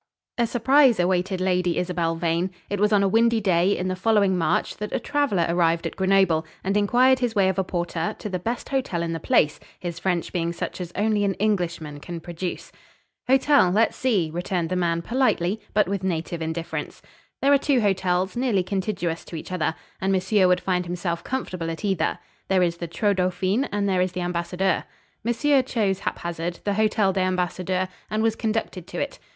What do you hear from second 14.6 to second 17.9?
the man, politely, but with native indifference. "There are two